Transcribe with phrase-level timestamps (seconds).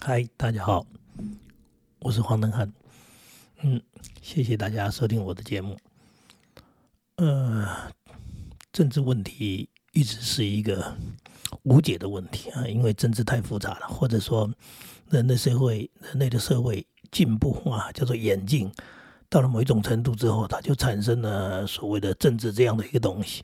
[0.00, 0.86] 嗨，大家好，
[1.98, 2.72] 我是黄登汉。
[3.62, 3.82] 嗯，
[4.22, 5.76] 谢谢大家收听我的节目。
[7.16, 7.66] 呃，
[8.72, 10.96] 政治问题一直是一个
[11.64, 14.48] 无解的问题啊，因为政治太复杂了，或者说
[15.10, 18.72] 人类社会、人类的社会进步啊，叫做演进，
[19.28, 23.42] 到了某一种程度之后，它就产生了所谓的政治这样的一个东西。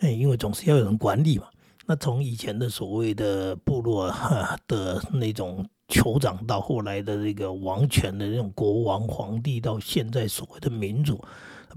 [0.00, 1.48] 哎，因为总是要有人管理嘛。
[1.86, 11.22] 那从以前的所谓的部落哈的那种酋长，到后来的这个王权的那种国王皇帝，到现在所谓的民主，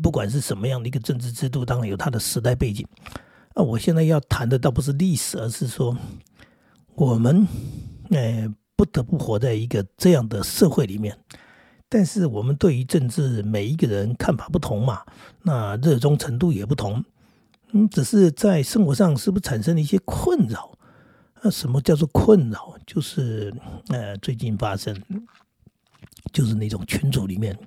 [0.02, 2.88] 不管是什么样的一个政治制度，当然有它的时代背景。
[3.54, 5.98] 那我现在要谈的倒不是历史，而是说
[6.96, 7.48] 我们
[8.12, 11.18] 哎不得不活在一个这样的社会里面。
[11.90, 15.02] 但是我们对于政治，每一个人看法不同嘛，
[15.44, 17.04] 那热衷程度也不同。
[17.72, 20.77] 嗯，只是在生活上是不是产生了一些困扰？
[21.50, 22.78] 什么叫做困扰？
[22.86, 23.54] 就是
[23.90, 24.96] 呃，最近发生，
[26.32, 27.58] 就是那种群组里面，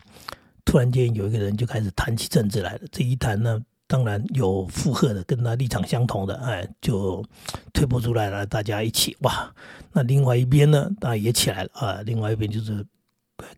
[0.65, 2.81] 突然间有一个人就开始谈起政治来了。
[2.91, 7.25] 这一谈呢，当然有附和的，跟他立场相同的，哎，就
[7.73, 9.53] 推波出来了，大家一起哇。
[9.93, 12.03] 那另外一边呢，当然也起来了啊。
[12.05, 12.87] 另外一边就是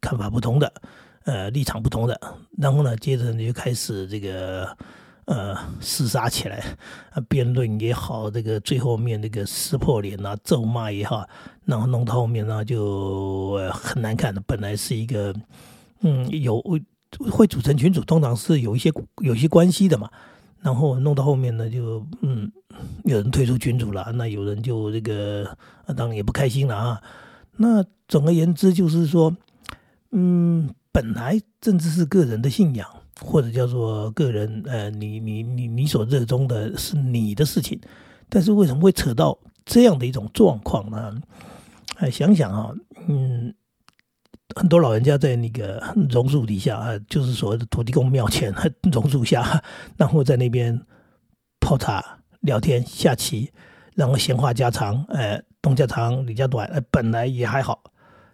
[0.01, 0.73] 看法不同的，
[1.25, 2.21] 呃，立场不同的，
[2.59, 4.77] 然后呢，接着你就开始这个。
[5.27, 6.59] 呃，厮杀起来，
[7.11, 11.25] 啊，辩论也好，这个最后面那个撕破脸啊，咒骂也好，
[11.65, 14.43] 然后弄到后面呢，就很难看的。
[14.47, 15.33] 本来是一个，
[16.01, 16.61] 嗯，有
[17.31, 18.93] 会组成群主，通常是有一些
[19.23, 20.11] 有一些关系的嘛。
[20.61, 22.51] 然后弄到后面呢，就嗯，
[23.05, 25.57] 有人退出群主了，那有人就这个
[25.97, 27.03] 当然也不开心了啊。
[27.57, 29.37] 那总而言之，就是说，
[30.11, 32.89] 嗯，本来政治是个人的信仰。
[33.25, 37.81] 或者叫做个人，呃，你你你你所热衷的是你的事情，
[38.29, 41.15] 但是为什么会扯到这样的一种状况呢？
[41.99, 42.75] 哎，想想啊，
[43.09, 43.55] 嗯，
[44.57, 48.53] 很多老人家在那个榕树底下啊，就是所谓的土地公庙前
[48.93, 49.63] 榕树下，
[49.97, 50.85] 然后在那边
[51.61, 53.53] 泡茶、聊天、下棋，
[53.95, 57.85] 然后闲话家常，哎，东家长李家短，哎，本来也还好，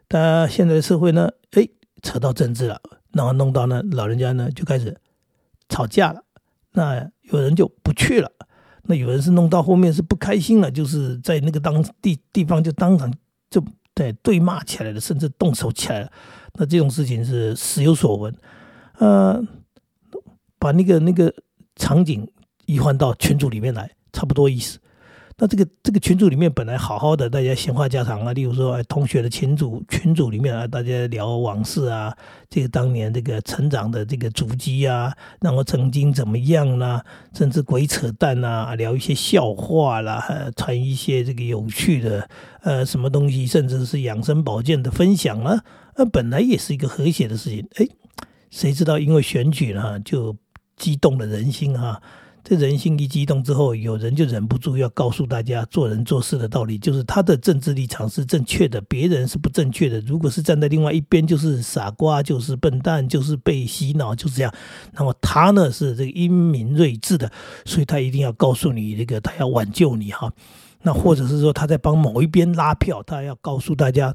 [0.09, 1.69] 但现在的社会呢，哎，
[2.03, 2.81] 扯到政治了。
[3.13, 4.97] 然后弄到呢，老人家呢就开始
[5.69, 6.23] 吵架了。
[6.73, 8.31] 那有人就不去了。
[8.85, 13.13] 那有人是弄到后面是不开心了，就是在那个当地地方就当场
[13.51, 13.63] 就
[13.95, 16.13] 对对骂起来了，甚至动手起来了。
[16.55, 18.35] 那这种事情是时有所闻。
[18.99, 19.43] 呃，
[20.59, 21.33] 把那个那个
[21.77, 22.27] 场景
[22.67, 24.79] 移换到群组里面来，差不多意思。
[25.41, 32.13] 那这个这个群组里面本来好好的，大家闲话家常啊，例如说，同学的群组群组里面啊，大家聊往事啊，
[32.51, 42.29] 这个当年这个成长的这个足迹啊，然后曾经怎么样啦，甚至鬼扯淡啊，聊一些笑话啦，传一些这个有趣的
[42.63, 45.63] 呃什么东西，甚至是养生保健的分享啊，
[45.95, 47.87] 那本来也是一个和谐的事情，哎，
[48.51, 50.37] 谁知道因为选举呢，就
[50.77, 52.03] 激动了人心哈。
[52.45, 60.01] 这人心一激动之后，有人就忍不住要告诉大家做人做事的道理，就是他的政治立场是正确的，别人是不正确的。
[60.01, 64.55] 如果是站在另外一边，就是傻瓜，就是笨蛋，就是被洗脑，就是这样。
[64.95, 67.31] 那么他呢是这个英明睿智的，
[67.67, 70.33] 所以他一定要告诉你这个，他要挽救你哈。
[70.81, 74.15] 那或者是说他在帮某一边拉票，他要告诉大家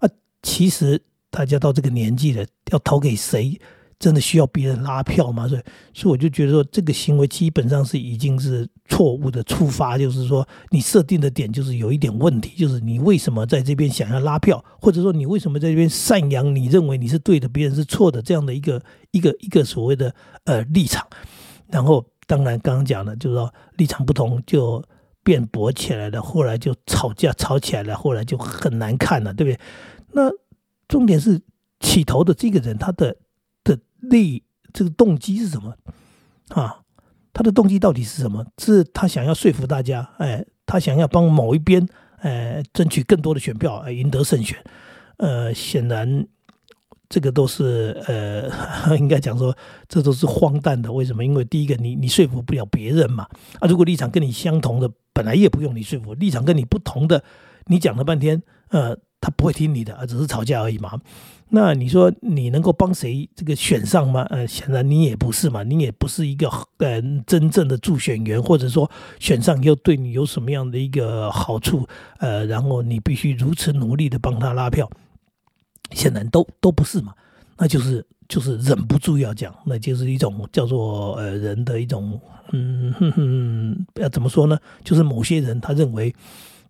[0.00, 0.08] 啊，
[0.42, 1.00] 其实
[1.30, 3.58] 大家到这个年纪了，要投给谁？
[4.02, 5.46] 真的需要别人拉票吗？
[5.46, 5.62] 所以，
[5.94, 20.12] 所以我就觉得说，这个行为基本上是已经是错误的出发，就是说，你设定的点就是有一点问题，就是你为什么在这边想要拉票，或者说你为什么在这边赡养你认为你是对的，别人是错的这样的一个一个一个所谓的
[20.46, 21.06] 呃立场。
[21.68, 24.82] 然后，当然刚刚讲的，就是说立场不同就
[25.22, 29.60] 辩驳起来了，后来就吵架吵起来了，后来就很难看了，对不对？
[30.10, 30.28] 那
[30.88, 31.40] 重点是
[31.78, 33.16] 起头的这个人他的。
[34.02, 35.74] 利这个动机是什么
[36.48, 36.80] 啊？
[37.32, 38.44] 他的动机到底是什么？
[38.58, 41.86] 是他想要说服大家，哎，他想要帮某一边，
[42.18, 44.62] 哎，争取更多的选票，哎，赢得胜选。
[45.16, 46.26] 呃，显然
[47.08, 48.50] 这个都是呃，
[48.98, 49.56] 应该讲说，
[49.88, 50.92] 这都是荒诞的。
[50.92, 51.24] 为什么？
[51.24, 53.26] 因为第一个，你你说服不了别人嘛。
[53.60, 57.24] 啊，如果立场跟你相同的，本来也不用你说服；立场跟你不同的，
[57.66, 58.98] 你讲了半天，呃。
[59.22, 61.00] 他不会听你的，只是吵架而已嘛。
[61.54, 64.22] 那你说你能够帮谁这个选上吗？
[64.30, 66.48] 呃，显然你也不是嘛，你也不是一个
[66.78, 68.90] 呃真正的助选员，或者说
[69.20, 71.86] 选上又对你有什么样的一个好处？
[72.18, 74.90] 呃，然后你必须如此努力的帮他拉票，
[75.92, 77.14] 显然都都不是嘛。
[77.58, 82.18] 那就是就是忍不住要讲，那就是一种叫做呃人的一种
[82.52, 84.58] 嗯哼，要怎么说呢？
[84.82, 86.12] 就是某些人他认为。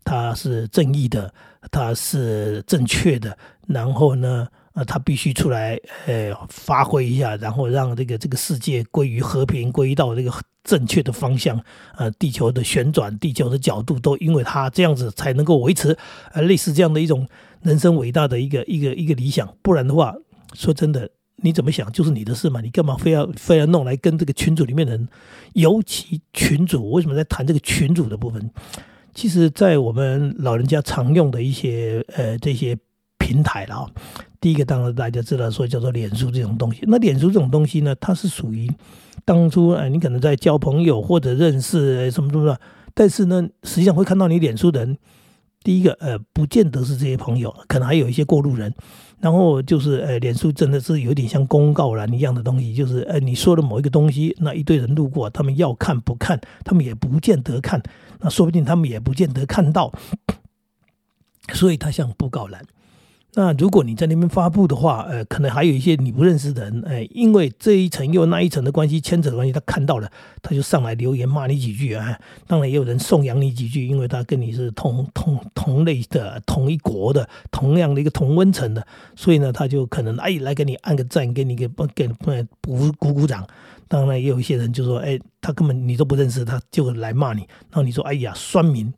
[0.04, 1.32] 他是正义的，
[1.70, 10.32] 他是正确的，然后呢，呃，他必须出来，呃，发挥一下，然后让这个这个世界归于和平，归到这个
[10.64, 11.60] 正确的方向，
[11.96, 15.96] 呃，地球的旋转，地球的角度都因为他这样子才能够维持，
[16.32, 17.28] 呃，类似这样的一种
[17.62, 20.14] 人生伟大的一个一个一个理想，不然的话，
[20.55, 21.10] 说真的。
[21.44, 25.08] 你怎么想就是你的事嘛，你干嘛非要非要弄来跟这个群组里面的人？
[25.55, 28.48] 尤其群主为什么在谈这个群主的部分？
[29.14, 32.76] 其实，在我们老人家常用的一些呃这些
[33.18, 33.86] 平台了，
[34.40, 36.80] 第一个当然大家知道说叫做脸书这种东西。
[36.84, 38.70] 那脸书这种东西呢，它是属于
[39.24, 42.56] 当初哎你可能在交朋友或者认识什么什么，
[42.94, 44.96] 但是呢，实际上会看到你脸书的人，
[45.62, 48.72] 第一个呃不见得是这些朋友，可能还有一些过路人。
[49.20, 57.80] 然后就是，呃，脸书真的是有点像公告栏一样的东西，就是，呃，你说的某一个东西，那一堆人路过，他们要看不看，他们也不见得看，
[58.18, 59.92] 那说不定他们也不见得看到，
[61.52, 62.64] 所以他像布告栏。
[63.34, 70.11] 那如果你在那边发布的话，呃，可能还有一些你不认识的人，哎，因为这一层又那一层的关系牵扯关系，他看到了，
[70.43, 72.19] 他就上来留言骂你几句啊。
[72.46, 78.87] 当然也有人颂扬你几句，因为他跟你是同同同类的、同一国的、同样的一个同温层的，
[79.17, 82.06] 所以呢，他就可能哎来给你按个赞，给你给给
[82.61, 83.46] 鼓鼓鼓掌。
[83.88, 87.40] 当然也有一些人就说，哎，他根本你都不认识，他就来骂你。
[87.70, 88.93] 然后你说，哎呀，酸民。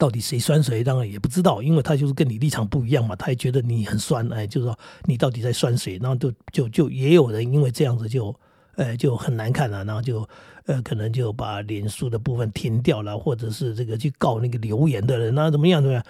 [0.00, 8.34] 到底谁酸谁，当然也不知道，因为他就是跟你立场不一样嘛，他也觉得你很酸，哎，就是说你到底在酸谁，然后就就就也有人因为这样子就，
[8.76, 10.26] 呃，就很难看了，然后就，
[10.64, 16.02] 呃，可能就把脸书的部分停掉了，或者是这个去告那个留言的人啊，怎么样怎么样？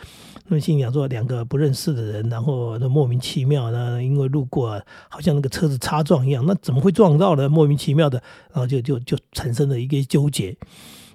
[0.46, 7.48] 那么心想说两个不认识的人，然后那莫名其妙，那因为路过，好像那个车子擦撞一样，那怎么会撞到呢？
[7.48, 8.22] 莫名其妙的，
[8.52, 10.56] 然后就就就产生了一个纠结。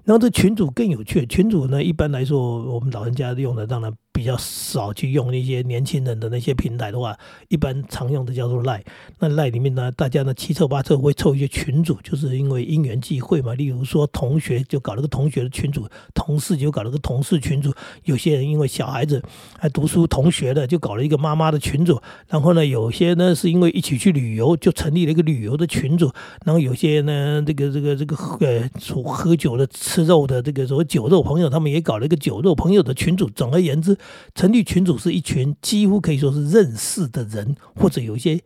[0.06, 3.92] 然后这群主更有趣，群主呢，一般来说，我们老人家用的当然。
[4.16, 7.14] 比较少去用那些年轻人的那些平台的话，
[7.50, 8.82] 一般常用的叫做赖。
[9.20, 13.54] 那赖里面呢，大家呢七凑八凑会凑一些群组，就是因为因缘际会嘛。
[13.56, 17.74] 例如说同学就搞了个同学的群组，同事就搞了个同事群组。
[18.06, 19.22] 有些人因为小孩子
[19.60, 22.02] 还读书，同学的就搞了一个妈妈的群组。
[22.30, 26.10] 然后呢，有些呢是因为一起去旅游，就成立了一个旅游的群组。
[26.46, 28.70] 然后有些呢，这个这个这个呃，
[29.04, 33.30] 喝酒的、吃肉的，这个所谓酒肉朋友，他们也搞了一个酒肉朋友的群组。
[33.32, 33.98] 总而言之。
[34.34, 38.40] 成立群组是一群几乎可以说是认识的人，或者有一些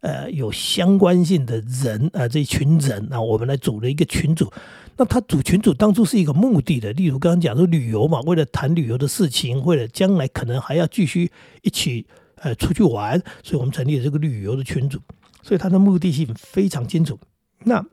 [0.00, 4.52] 呃有相关性的人啊，这一群人啊，我们来组了一个群组。
[4.96, 11.30] 那他组群组当初是一个目的的，例如刚刚讲说旅游嘛，为了谈旅游的事情，为了将来可能还要继续
[11.62, 14.98] 一起呃出去玩，所以我们成立了这个旅游的群组。
[15.42, 17.18] 所以他的目的性非常清楚。
[17.64, 17.84] 那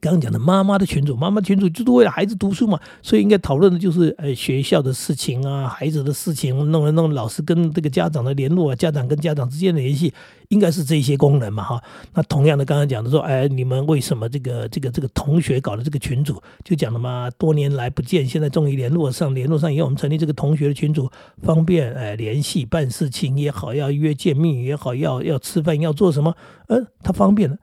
[0.00, 10.14] 刚刚讲的妈妈的群主，妈妈群主就是为了孩子读书嘛，所以应该讨论的就是呃学校的事情啊，孩子的事情，弄了弄老师跟这个家长的联络啊，家长跟家长之间的联系，
[10.50, 11.82] 应该是这些功能嘛哈。
[12.14, 21.10] 那同样的，刚刚讲的说，哎，你们为什么这个这个这个同学搞的这个群主，就讲了嘛，多年来不见，现在终于联络上，联络上以后，我们成立这个同学的群组，
[21.42, 26.36] 方便哎联系办事情也好，要约见面也好，要要吃饭要做什么，
[26.68, 27.56] 嗯，他方便了，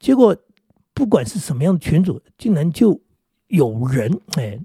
[0.00, 0.34] 结果。
[0.96, 2.98] 不管是什么样的群主，竟然就
[3.48, 4.58] 有人哎，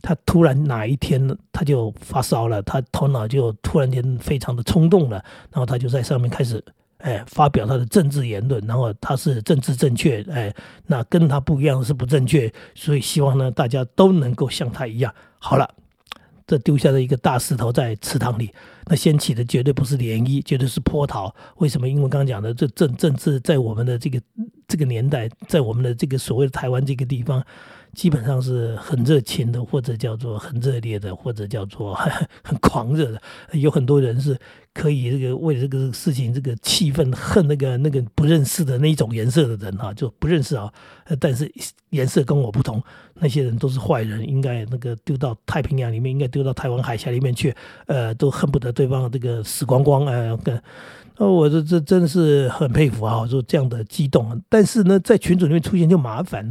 [0.00, 1.20] 他突然哪一天，
[1.52, 6.64] 他就发烧了，他头脑就突然间非常的冲动了，然后他就在上面开始
[6.96, 10.50] 哎发表他的政治言论，然后他是政治正确哎，
[10.86, 15.14] 那跟他不一样是不正确，所以希望呢大家都能够像他一样。
[15.38, 15.68] 好了。
[16.46, 18.50] 这丢下的一个大石头在池塘里，
[18.86, 21.34] 那掀起的绝对不是涟漪，绝对是波涛。
[21.56, 21.88] 为什么？
[21.88, 24.20] 因为刚刚讲的，这政政治在我们的这个
[24.66, 27.44] 这个年代，在我们的这个所谓的台湾这个地方。
[27.94, 31.94] 基本上是很热情的，或者叫做很热烈的，或者叫做
[32.42, 33.20] 很狂热的。
[33.52, 34.34] 有很多人是
[34.74, 40.72] 可以这个为了这个事情，这个气氛恨那个那个不认识的那一种颜色的人哈，就不认识啊。
[41.20, 41.52] 但是
[41.90, 42.82] 颜色跟我不同，
[43.14, 47.54] 那些人都是坏人，应该那个丢到太平洋里面，应该丢到台湾海峡里面去，
[47.86, 50.60] 呃，都恨不得对方这个死光光呃，跟。
[51.18, 53.26] 那我这这真是很佩服啊！
[53.28, 56.48] 说这样的激动，但是呢，在群组里面出现就麻烦，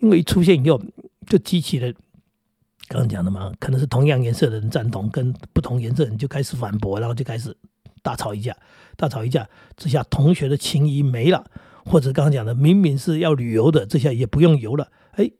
[0.00, 0.80] 因为一出现以后
[1.26, 1.92] 就激起了
[2.88, 7.56] 刚刚讲的嘛，可能是同样颜色的人赞同，跟不同颜色人就开始反驳，然后就开始
[8.02, 8.56] 大吵一架，
[8.96, 11.44] 大吵一架之下，同学的情谊没了，
[11.84, 15.30] 或者刚刚讲的明明是要旅游的，这下也不用游了，哎，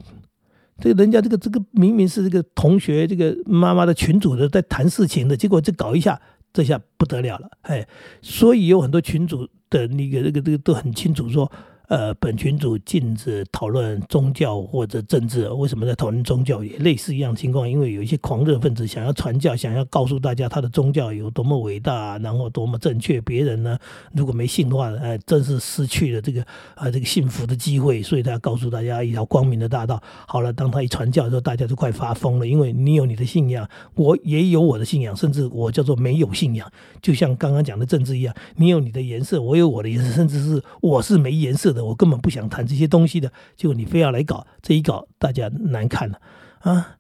[0.79, 6.21] 这人家这个这个明明是这个同学这个妈妈的群主的在谈事情的，结果这搞一下。
[6.51, 7.87] 这下不得了了，哎，
[8.23, 11.49] 所以有很多群主的那个、那个、这个都很清楚说，
[11.89, 15.49] 呃，本群主禁止讨论宗教或者政治。
[15.49, 16.63] 为什么在讨论宗教？
[16.63, 23.19] 也类似一样情况，因为有一些狂热分子想要传教，想要告诉大家他的宗教有多么伟大，然后多么正确。
[23.23, 23.79] 别人呢，
[24.13, 26.43] 如果没信的话，哎，真是失去了这个
[26.75, 28.03] 啊这个幸福的机会。
[28.03, 29.99] 所以他要告诉大家一条光明的大道。
[30.27, 41.78] 好了，当他一传教的时候，大家都快发疯了，因为你有你的信仰，我也有我的信仰，甚至我叫做没有信仰，就像刚刚讲的政治一样，你有你的颜色，我有我的颜色，甚至是我是没颜色的。
[41.85, 46.21] 我根本不想谈这些东西的，结果你非要来搞这一搞，大家难看了
[46.61, 46.97] 啊！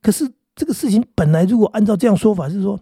[0.00, 2.78] 可是这个事情本来如果按照这样说法，是说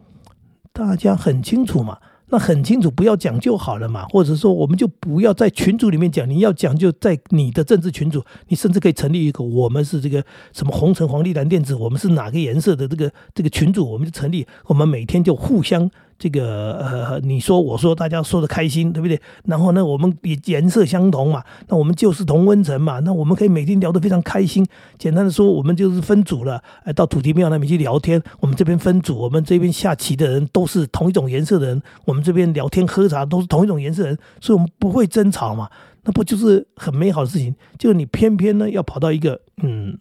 [0.73, 15.91] 大家很清楚嘛，那很清楚，不要讲就好了嘛，或者说我们就不要在群组里面讲，你要讲就在你的政治群组，你甚至可以成立一个，我们是这个什么红橙黄绿蓝靛紫，我们是哪个颜色的这个这个群组，我们就成立，我们每天就互相。
[16.19, 19.21] 这个呃，你说我说，大家说的开心，对不对？
[19.45, 24.67] 然后呢，我们也颜色相同嘛，那我们就是同温层嘛，那我们可以每天聊得非常开心。
[24.99, 28.23] 简单的说，我们就是分组了，哎，到土地庙那边去聊天。
[28.41, 35.69] 我们这边分组，我们这边下棋的人都是同一种颜色的人，我们这边聊天喝茶都是同一种颜色的人，所以我们不会争吵嘛。
[36.05, 37.55] 那不就是很美好的事情？
[37.79, 39.99] 就是你偏偏呢要跑到一个嗯。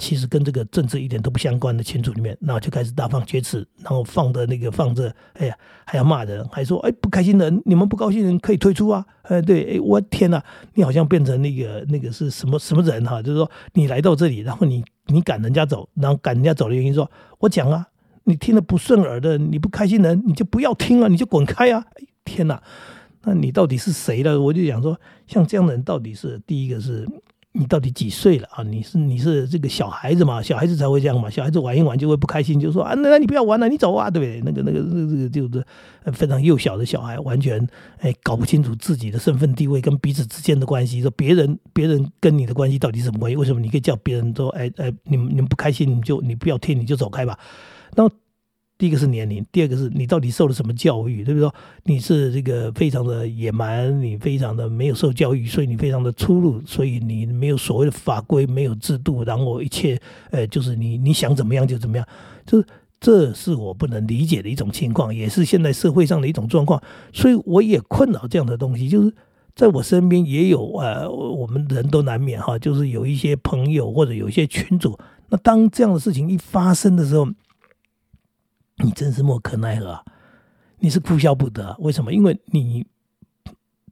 [0.00, 5.54] 其实跟这个政治一点都不相关的群组里面，然后就开始大放厥词，然后放的那个放着，哎呀，
[5.84, 10.42] 还要骂人，还说，哎，不开心的人，你们不高兴的人可以退出啊，哎，对，哎，我天哪，
[10.72, 13.22] 你好像变成那个那个是什么什么人哈？
[13.22, 17.86] 就是说你来到这里，然后你你赶人家走，然后赶人家走的原因，说我讲啊，
[18.24, 21.84] 你听得不顺耳的，你不开心的人，你就不要听啊，你就滚开啊！
[21.96, 22.62] 哎，天哪，
[23.24, 24.40] 那你到底是谁了？
[24.40, 27.06] 我就想说，像这样的人到底是第一个是。
[27.52, 28.62] 你到底几岁了啊？
[28.62, 30.40] 你是你是这个小孩子嘛？
[30.40, 31.28] 小孩子才会这样嘛？
[31.28, 34.40] 小孩子玩一玩就会不开心，就说啊，那那你不要玩了，你走啊，对不对？
[34.44, 35.64] 那个那个那个就是
[36.12, 37.66] 非常幼小的小孩，完全
[37.98, 43.36] 哎搞不清楚自己的身份地位跟彼此之间的关系，说别人别人跟你的关系到底什么关系？
[43.36, 47.38] 为什么你可以叫别人说哎哎，你们你们不开心你就你不要听你就走开吧？
[47.96, 48.08] 那。
[48.80, 51.50] 第一个是年龄，第二个是你到底受了什么教育，对不对？
[51.84, 62.06] 你是这个非常的野蛮，你非常的没有受教育，所以你非常的粗鲁，所以你没有所谓的法规，没有制度，然后一切，呃，就是你你想怎么样就怎么样，
[62.46, 62.66] 就是
[62.98, 66.82] 这是我不能理解的一种情况，也是现在社会上的一种状况，
[67.12, 69.12] 所以我也困扰这样的东西，就是
[69.54, 77.28] 在我身边也有呃，我们人都难免哈，就是有一些朋友或者有一些群主，那当这样的事情一发生的时候。
[78.82, 80.04] 你真是莫可奈何啊，
[80.78, 81.76] 你是哭笑不得。
[81.80, 82.12] 为什么？
[82.12, 82.86] 因为你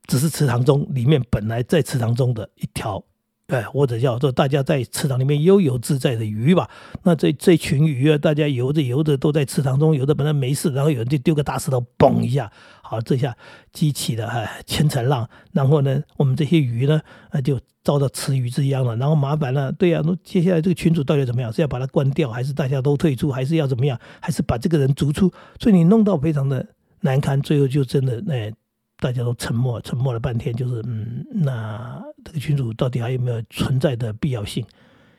[0.07, 3.04] 只是池塘中里面本来在池塘中的一条，
[3.48, 6.68] 哎，或者叫做大家在池塘里面悠游自在的鱼吧。
[7.02, 12.50] 那这这群鱼啊，大家游着游着都在池塘中游的本来没事，然后有人就丢个大石头，嘣一下，
[12.82, 13.36] 好，这下
[13.72, 15.28] 激起了哎千层浪。
[15.52, 17.00] 然后呢，我们这些鱼呢，
[17.32, 17.58] 那就。
[17.84, 21.50] 遭到池鱼之殃了，然后麻烦了，对呀，那接下来这个群主到底怎么样？
[21.50, 23.98] 是要把它关掉，还是大家都退出，还是要怎么样？
[24.20, 25.32] 还是把这个人逐出？
[25.58, 26.66] 所以你弄到非常的
[27.00, 28.52] 难堪，最后就真的那
[29.00, 34.64] 大家都沉默，沉默了半天，就是嗯，那这个群主到底还有没有存在的必要性？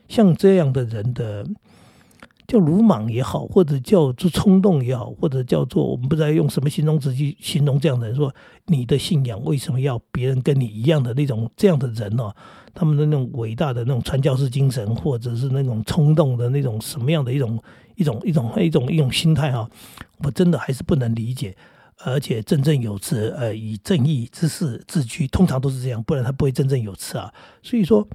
[0.08, 1.46] 像这样的人的。
[2.46, 8.34] 叫鲁莽也好，或者叫做冲动也好，或者叫做我们不知道用什么形容词去形容这样的人，说
[8.66, 12.28] 你的信仰为什么要别人跟你一样的那种这样的人呢？
[12.74, 17.56] 他们的那种伟大的那种传教士精神，或者是那种冲动的那种什么样的一种
[17.94, 19.70] 一种一种一种一种心态哈，
[20.24, 21.56] 我真的还是不能理解。
[22.04, 27.32] 而且振振有词，呃，以正义之士自居，通常都是这样，不然他不会振振有词啊。
[27.62, 28.06] 所以说，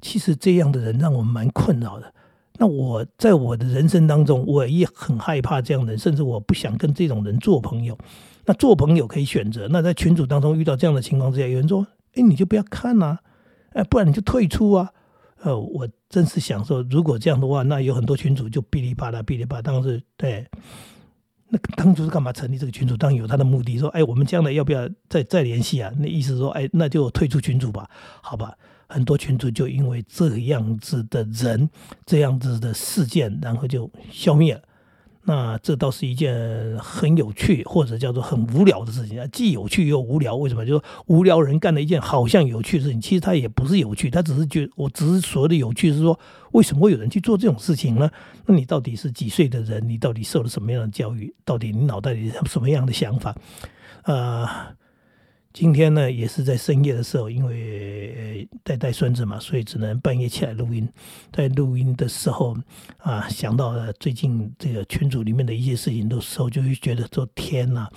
[0.00, 2.12] 其实这样的人让我蛮困扰的。
[2.58, 7.98] 那我在我的人生当中，我也很害怕这样的人，甚至我不想跟这种人做朋友。
[8.46, 9.66] 那做朋友可以选择。
[9.68, 13.18] 那在群组当中遇到这样的情况之下，有人说：“哎，你就不要看呐，
[13.72, 14.90] 哎，不然你就退出啊。”
[15.42, 19.62] 呃，我真是想说，如果这样的话，那有很多群主就哔哩啪啦、哔哩啪啦。
[19.62, 20.46] 当时对，
[21.54, 22.96] 那当初是干嘛成立这个群组？
[22.96, 27.88] 当然有他的目的，说：“哎，我们将来要不要再再联系啊？”那意思说：“哎，那就退出群组吧，
[28.20, 28.52] 好吧。”
[28.86, 31.70] 很多群组就因为这样子的人，
[32.04, 34.62] 这样子的事件，然后就消灭了。
[35.26, 40.36] 那这倒是一件很有趣，或者叫做很无聊的事情啊，既有趣又无聊。
[40.36, 40.66] 为什么？
[40.66, 46.18] 就说无聊人干了一件好像有趣的事情，其实他也不是有趣，他只是觉，我只是所谓的有趣是说，
[46.52, 48.10] 为什么会有人去做这种事情呢？
[48.46, 49.88] 那你到底是几岁的人？
[49.88, 51.34] 你到底受了什么样的教育？
[51.44, 53.34] 到底你脑袋里什么样的想法？
[54.04, 54.46] 呃。
[55.54, 60.86] 今天呢，也是在深夜的时候，因为带带孙子嘛，所以只能半夜起来录音。
[61.32, 62.56] 在录音的时候
[62.98, 67.88] 啊，想到了最近这个群组里面的一些事情的时候，就会觉得说：天哪，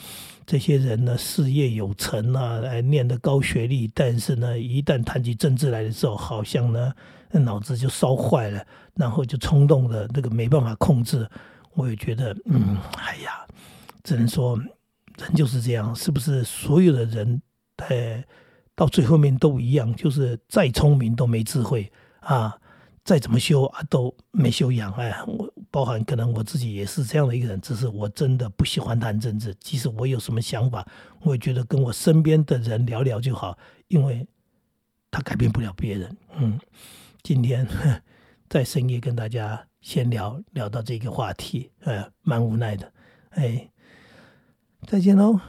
[0.45, 6.93] 这些人呢，事业有成啊，来念的高学历，但是呢，一旦谈起政治来的时候，好像呢，
[7.31, 11.27] 脑子就烧坏了，然后就冲动的那个没办法控制。
[11.73, 13.43] 我也觉得，嗯，哎呀，
[14.03, 14.55] 只能说
[15.17, 17.41] 人就是这样，是不是所有的人？
[17.77, 18.23] 呃，
[18.75, 22.59] 到最后面都一样，就是再聪明都没智慧啊，
[23.03, 24.91] 再怎么修啊都没修养。
[24.93, 29.55] 哎，我包含可能我自己也是这样的一个人，只是我真的不喜欢谈政治。
[29.59, 30.85] 即使我有什么想法，
[31.21, 33.57] 我也觉得跟我身边的人聊聊就好，
[33.87, 34.27] 因为
[35.09, 36.17] 他改变不了别人。
[36.37, 36.59] 嗯，
[37.23, 37.67] 今天
[38.49, 42.91] 在深夜跟大家先聊聊到这个话题，呃，蛮无奈的。
[43.31, 43.69] 哎，
[44.85, 45.39] 再见喽。